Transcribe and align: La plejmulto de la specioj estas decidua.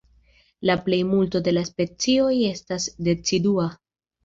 La 0.69 0.75
plejmulto 0.87 1.41
de 1.49 1.53
la 1.53 1.63
specioj 1.69 2.33
estas 2.55 2.91
decidua. 3.11 3.71